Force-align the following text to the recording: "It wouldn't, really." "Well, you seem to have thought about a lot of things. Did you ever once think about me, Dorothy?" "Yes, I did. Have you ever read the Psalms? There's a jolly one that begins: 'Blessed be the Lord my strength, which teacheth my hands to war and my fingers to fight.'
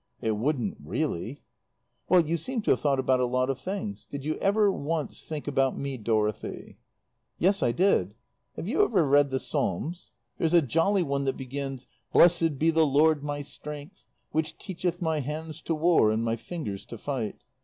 "It 0.19 0.31
wouldn't, 0.31 0.77
really." 0.83 1.43
"Well, 2.09 2.21
you 2.21 2.35
seem 2.35 2.63
to 2.63 2.71
have 2.71 2.79
thought 2.79 2.97
about 2.97 3.19
a 3.19 3.25
lot 3.27 3.51
of 3.51 3.59
things. 3.59 4.07
Did 4.07 4.25
you 4.25 4.33
ever 4.37 4.71
once 4.71 5.23
think 5.23 5.47
about 5.47 5.77
me, 5.77 5.95
Dorothy?" 5.99 6.79
"Yes, 7.37 7.61
I 7.61 7.71
did. 7.71 8.15
Have 8.55 8.67
you 8.67 8.83
ever 8.83 9.05
read 9.05 9.29
the 9.29 9.37
Psalms? 9.37 10.09
There's 10.39 10.55
a 10.55 10.61
jolly 10.63 11.03
one 11.03 11.25
that 11.25 11.37
begins: 11.37 11.85
'Blessed 12.13 12.57
be 12.57 12.71
the 12.71 12.83
Lord 12.83 13.21
my 13.23 13.43
strength, 13.43 14.03
which 14.31 14.57
teacheth 14.57 15.03
my 15.03 15.19
hands 15.19 15.61
to 15.61 15.75
war 15.75 16.09
and 16.09 16.23
my 16.23 16.35
fingers 16.35 16.83
to 16.87 16.97
fight.' 16.97 17.43